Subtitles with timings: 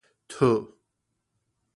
[0.29, 0.47] 揬